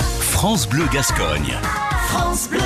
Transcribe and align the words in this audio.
France 0.00 0.68
Bleu 0.68 0.84
Gascogne. 0.92 1.52
France 2.08 2.48
Bleu. 2.50 2.60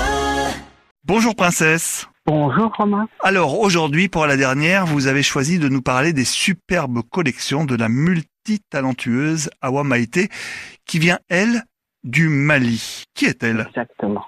Bonjour 1.05 1.35
princesse. 1.35 2.09
Bonjour 2.27 2.73
Romain. 2.77 3.09
Alors 3.21 3.59
aujourd'hui, 3.59 4.09
pour 4.09 4.27
la 4.27 4.37
dernière, 4.37 4.87
vous 4.87 5.07
avez 5.07 5.23
choisi 5.23 5.59
de 5.59 5.69
nous 5.69 5.83
parler 5.83 6.13
des 6.13 6.25
superbes 6.25 7.01
collections 7.11 7.65
de 7.65 7.77
la 7.77 7.89
multitalentueuse 7.89 9.51
Awa 9.61 9.85
Maïté, 9.85 10.29
qui 10.87 10.99
vient, 10.99 11.19
elle, 11.29 11.63
du 12.05 12.29
Mali. 12.29 13.05
Qui 13.15 13.27
est-elle? 13.27 13.67
Exactement. 13.69 14.27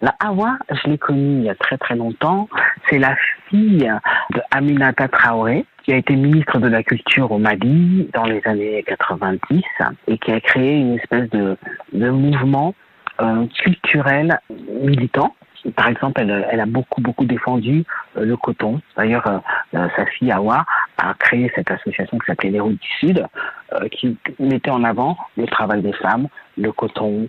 La 0.00 0.14
Awa, 0.20 0.58
je 0.70 0.90
l'ai 0.90 0.98
connue 0.98 1.38
il 1.38 1.44
y 1.44 1.50
a 1.50 1.56
très 1.56 1.76
très 1.78 1.96
longtemps. 1.96 2.48
C'est 2.88 2.98
la 2.98 3.16
de 3.56 4.40
Aminata 4.50 5.08
Traoré, 5.08 5.64
qui 5.84 5.92
a 5.92 5.96
été 5.96 6.16
ministre 6.16 6.58
de 6.58 6.68
la 6.68 6.82
Culture 6.82 7.32
au 7.32 7.38
Mali 7.38 8.08
dans 8.12 8.24
les 8.24 8.42
années 8.44 8.84
90 8.86 9.62
et 10.06 10.18
qui 10.18 10.32
a 10.32 10.40
créé 10.40 10.78
une 10.78 10.94
espèce 10.94 11.30
de, 11.30 11.56
de 11.92 12.10
mouvement 12.10 12.74
euh, 13.20 13.46
culturel 13.62 14.38
militant. 14.82 15.34
Par 15.74 15.88
exemple, 15.88 16.20
elle, 16.20 16.46
elle, 16.50 16.60
a 16.60 16.66
beaucoup 16.66 17.00
beaucoup 17.00 17.24
défendu 17.24 17.84
euh, 18.16 18.24
le 18.24 18.36
coton. 18.36 18.80
D'ailleurs, 18.96 19.26
euh, 19.26 19.88
sa 19.96 20.06
fille 20.06 20.30
Awa 20.30 20.64
a 20.98 21.14
créé 21.14 21.50
cette 21.54 21.70
association 21.70 22.18
qui 22.18 22.26
s'appelait 22.26 22.50
les 22.50 22.60
Routes 22.60 22.80
du 22.80 22.88
Sud, 23.00 23.26
euh, 23.72 23.88
qui 23.88 24.16
mettait 24.38 24.70
en 24.70 24.84
avant 24.84 25.16
le 25.36 25.46
travail 25.46 25.82
des 25.82 25.92
femmes, 25.92 26.28
le 26.56 26.72
coton, 26.72 27.28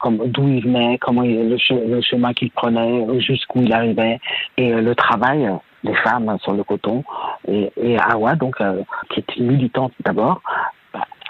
comme 0.00 0.18
d'où 0.28 0.48
il 0.48 0.62
venait, 0.62 0.98
comment 0.98 1.22
il, 1.22 1.48
le, 1.48 1.56
che, 1.56 1.72
le, 1.72 2.00
chemin 2.00 2.32
qu'il 2.34 2.50
prenait, 2.50 3.20
jusqu'où 3.20 3.62
il 3.62 3.72
arrivait, 3.72 4.18
et 4.56 4.72
le 4.72 4.94
travail 4.94 5.48
des 5.84 5.94
femmes 5.96 6.36
sur 6.42 6.52
le 6.52 6.64
coton. 6.64 7.04
Et, 7.48 7.72
et 7.76 7.98
Awa, 7.98 8.34
donc, 8.34 8.56
qui 9.10 9.20
est 9.20 9.36
une 9.36 9.46
militante 9.46 9.92
d'abord, 10.04 10.42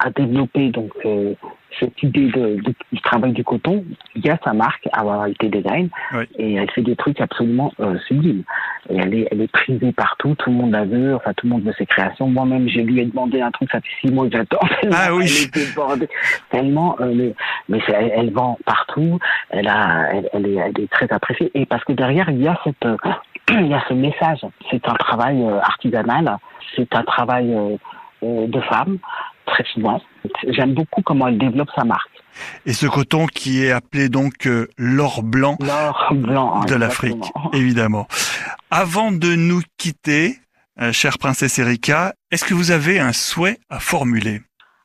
a 0.00 0.10
développé 0.10 0.70
donc 0.70 0.92
euh, 1.04 1.34
cette 1.78 2.02
idée 2.02 2.28
de, 2.28 2.60
de, 2.62 2.74
du 2.92 3.00
travail 3.00 3.32
du 3.32 3.44
coton. 3.44 3.84
Il 4.14 4.24
y 4.24 4.30
a 4.30 4.38
sa 4.44 4.52
marque, 4.52 4.88
Awa 4.92 5.28
été 5.28 5.48
Design, 5.48 5.88
oui. 6.12 6.24
et 6.38 6.54
elle 6.54 6.70
fait 6.70 6.82
des 6.82 6.96
trucs 6.96 7.20
absolument 7.20 7.72
euh, 7.80 7.98
sublimes. 8.06 8.42
Et 8.88 8.96
elle 8.96 9.14
est, 9.14 9.28
elle 9.30 9.40
est 9.40 9.50
prisée 9.50 9.92
partout, 9.92 10.34
tout 10.36 10.50
le 10.50 10.56
monde 10.56 10.72
la 10.72 10.84
veut, 10.84 11.14
enfin 11.14 11.32
tout 11.34 11.46
le 11.46 11.52
monde 11.52 11.62
veut 11.64 11.74
ses 11.76 11.86
créations. 11.86 12.28
Moi-même, 12.28 12.68
je 12.68 12.80
lui 12.80 13.00
ai 13.00 13.04
demandé 13.04 13.40
un 13.40 13.50
truc, 13.50 13.70
ça 13.70 13.80
fait 13.80 13.88
six 14.00 14.12
mois 14.12 14.26
que 14.28 14.36
j'attends. 14.36 14.66
Ah 14.92 15.14
oui. 15.14 15.24
Elle 15.26 15.60
est 15.60 15.66
débordée, 15.68 16.08
tellement, 16.50 16.96
euh, 17.00 17.12
mais, 17.14 17.34
mais 17.68 17.80
elle, 17.88 18.12
elle, 18.14 18.32
vend 18.32 18.58
partout. 18.64 19.18
Elle 19.50 19.68
a, 19.68 20.08
elle, 20.12 20.28
elle, 20.32 20.46
est, 20.46 20.54
elle 20.54 20.80
est 20.80 20.90
très 20.90 21.10
appréciée. 21.12 21.50
Et 21.54 21.66
parce 21.66 21.84
que 21.84 21.92
derrière, 21.92 22.30
il 22.30 22.42
y 22.42 22.48
a 22.48 22.58
cette, 22.64 22.86
il 23.50 23.66
y 23.66 23.74
a 23.74 23.82
ce 23.88 23.94
message. 23.94 24.40
C'est 24.70 24.88
un 24.88 24.94
travail 24.94 25.44
artisanal. 25.62 26.38
C'est 26.74 26.94
un 26.94 27.02
travail 27.02 27.78
de 28.22 28.60
femmes 28.62 28.98
très 29.46 29.64
souvent. 29.72 30.00
J'aime 30.48 30.74
beaucoup 30.74 31.02
comment 31.02 31.28
elle 31.28 31.38
développe 31.38 31.70
sa 31.74 31.84
marque. 31.84 32.10
Et 32.66 32.72
ce 32.72 32.86
coton 32.86 33.26
qui 33.26 33.64
est 33.64 33.70
appelé 33.70 34.08
donc 34.08 34.46
euh, 34.46 34.68
l'or 34.76 35.22
blanc, 35.22 35.56
blanc 36.10 36.64
de 36.64 36.74
l'Afrique, 36.74 37.32
évidemment. 37.52 38.06
Avant 38.70 39.10
de 39.10 39.34
nous 39.34 39.62
quitter, 39.78 40.36
euh, 40.80 40.92
chère 40.92 41.18
princesse 41.18 41.58
Erika, 41.58 42.14
est-ce 42.30 42.44
que 42.44 42.52
vous 42.52 42.72
avez 42.72 43.00
un 43.00 43.12
souhait 43.12 43.58
à 43.70 43.80
formuler? 43.80 44.42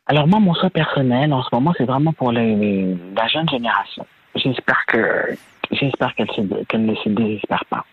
Alors 0.08 0.28
moi, 0.28 0.39
mon 0.39 0.54
souhait 0.54 0.70
personnel 0.70 1.34
en 1.34 1.44
ce 1.44 1.50
moment, 1.52 1.73
c'est 1.78 1.86
vraiment 1.86 2.14
pour 2.14 2.32
les, 2.32 2.56
les, 2.56 2.98
la 3.16 3.28
jeune 3.28 3.50
génération. 3.50 4.06
J'espère 4.36 4.86
que 4.88 5.36
j'espère 5.72 6.16
qu'elle 6.16 6.30
qu'elle 6.70 6.86
ne 6.86 6.95
se 6.95 7.09
désespère 7.09 7.66
pas 7.66 7.86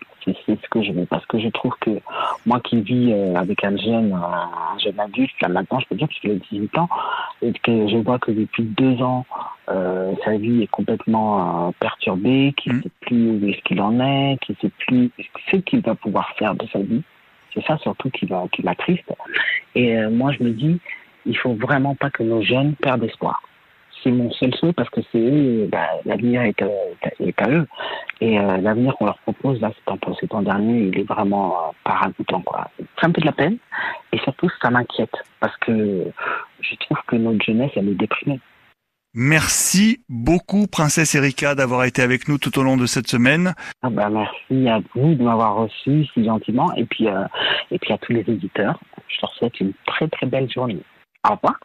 c'est 0.45 0.59
ce 0.61 0.69
que 0.69 0.81
je 0.83 0.91
veux. 0.91 1.05
Parce 1.05 1.25
que 1.25 1.39
je 1.39 1.49
trouve 1.49 1.73
que 1.79 1.91
moi 2.45 2.59
qui 2.59 2.81
vis 2.81 3.11
euh, 3.11 3.35
avec 3.35 3.63
un 3.63 3.77
jeune 3.77 4.13
un 4.13 4.77
jeune 4.79 4.99
adulte 4.99 5.31
là 5.41 5.49
maintenant 5.49 5.79
je 5.79 5.87
peux 5.87 5.95
dire 5.95 6.07
parce 6.07 6.19
qu'il 6.19 6.31
a 6.31 6.35
18 6.35 6.77
ans 6.77 6.89
et 7.41 7.53
que 7.53 7.87
je 7.87 7.97
vois 7.97 8.19
que 8.19 8.31
depuis 8.31 8.63
deux 8.63 9.01
ans 9.01 9.25
euh, 9.69 10.13
sa 10.25 10.37
vie 10.37 10.63
est 10.63 10.67
complètement 10.71 11.67
euh, 11.67 11.71
perturbée 11.79 12.53
qu'il 12.57 12.73
ne 12.73 12.77
mmh. 12.77 12.83
sait 12.83 12.91
plus 13.01 13.29
où 13.31 13.49
est-ce 13.49 13.61
qu'il 13.63 13.81
en 13.81 13.99
est 13.99 14.37
qu'il 14.41 14.55
sait 14.61 14.71
plus 14.87 15.11
ce 15.51 15.57
qu'il 15.57 15.81
va 15.81 15.95
pouvoir 15.95 16.33
faire 16.37 16.55
de 16.55 16.65
sa 16.71 16.79
vie. 16.79 17.03
C'est 17.53 17.65
ça 17.65 17.77
surtout 17.77 18.09
qui 18.09 18.27
m'attriste 18.63 19.11
et 19.75 19.97
euh, 19.97 20.09
moi 20.09 20.31
je 20.31 20.43
me 20.43 20.51
dis 20.51 20.79
il 21.25 21.37
faut 21.37 21.53
vraiment 21.53 21.95
pas 21.95 22.09
que 22.09 22.23
nos 22.23 22.41
jeunes 22.41 22.73
perdent 22.75 23.03
espoir 23.03 23.41
c'est 24.03 24.11
mon 24.11 24.31
seul 24.31 24.53
souhait 24.55 24.73
parce 24.73 24.89
que 24.89 25.01
c'est 25.11 25.19
eux, 25.19 25.67
bah, 25.71 25.87
l'avenir 26.05 26.41
est, 26.41 26.61
est, 27.19 27.41
à 27.41 27.49
eux. 27.49 27.67
Et 28.21 28.39
euh, 28.39 28.57
l'avenir 28.57 28.95
qu'on 28.97 29.05
leur 29.05 29.19
propose, 29.19 29.59
là, 29.61 29.71
cet 30.19 30.33
an 30.33 30.41
dernier, 30.41 30.87
il 30.87 30.99
est 30.99 31.03
vraiment 31.07 31.55
euh, 31.55 31.71
pas 31.83 31.93
ragoûtant, 31.93 32.41
quoi. 32.41 32.69
Ça 33.01 33.07
me 33.07 33.13
fait 33.13 33.21
de 33.21 33.25
la 33.25 33.31
peine. 33.31 33.57
Et 34.11 34.19
surtout, 34.19 34.49
ça 34.61 34.69
m'inquiète 34.69 35.15
parce 35.39 35.55
que 35.57 36.05
je 36.61 36.75
trouve 36.75 36.97
que 37.07 37.15
notre 37.15 37.43
jeunesse, 37.43 37.71
elle 37.75 37.89
est 37.89 37.95
déprimée. 37.95 38.39
Merci 39.15 40.03
beaucoup, 40.07 40.67
Princesse 40.67 41.15
Erika, 41.15 41.55
d'avoir 41.55 41.83
été 41.85 42.03
avec 42.03 42.27
nous 42.27 42.37
tout 42.37 42.57
au 42.59 42.63
long 42.63 42.77
de 42.77 42.85
cette 42.85 43.07
semaine. 43.07 43.53
Ah 43.81 43.89
bah, 43.89 44.07
merci 44.09 44.69
à 44.69 44.81
vous 44.93 45.15
de 45.15 45.23
m'avoir 45.23 45.55
reçu 45.55 46.05
si 46.13 46.23
gentiment 46.23 46.71
et 46.75 46.85
puis, 46.85 47.07
euh, 47.07 47.25
et 47.71 47.79
puis 47.79 47.91
à 47.91 47.97
tous 47.97 48.13
les 48.13 48.21
éditeurs. 48.21 48.79
Je 49.07 49.17
leur 49.23 49.33
souhaite 49.33 49.59
une 49.59 49.73
très 49.87 50.07
très 50.09 50.27
belle 50.27 50.49
journée. 50.51 50.79
Au 51.27 51.33
revoir. 51.33 51.59